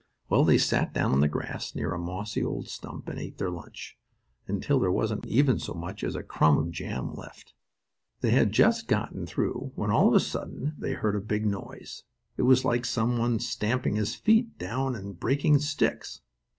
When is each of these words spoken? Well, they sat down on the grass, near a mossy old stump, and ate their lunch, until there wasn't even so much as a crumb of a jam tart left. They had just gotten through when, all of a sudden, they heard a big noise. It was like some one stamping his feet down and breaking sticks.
Well, 0.29 0.43
they 0.43 0.57
sat 0.57 0.95
down 0.95 1.11
on 1.11 1.19
the 1.19 1.27
grass, 1.27 1.75
near 1.75 1.91
a 1.93 1.99
mossy 1.99 2.43
old 2.43 2.67
stump, 2.69 3.07
and 3.07 3.19
ate 3.19 3.37
their 3.37 3.51
lunch, 3.51 3.99
until 4.47 4.79
there 4.79 4.89
wasn't 4.91 5.27
even 5.27 5.59
so 5.59 5.75
much 5.75 6.03
as 6.03 6.15
a 6.15 6.23
crumb 6.23 6.57
of 6.57 6.69
a 6.69 6.71
jam 6.71 7.09
tart 7.09 7.17
left. 7.19 7.53
They 8.21 8.31
had 8.31 8.51
just 8.51 8.87
gotten 8.87 9.27
through 9.27 9.73
when, 9.75 9.91
all 9.91 10.07
of 10.07 10.15
a 10.15 10.19
sudden, 10.19 10.73
they 10.79 10.93
heard 10.93 11.15
a 11.15 11.19
big 11.21 11.45
noise. 11.45 12.03
It 12.35 12.41
was 12.49 12.65
like 12.65 12.83
some 12.83 13.19
one 13.19 13.37
stamping 13.37 13.95
his 13.95 14.15
feet 14.15 14.57
down 14.57 14.95
and 14.95 15.19
breaking 15.19 15.59
sticks. 15.59 16.21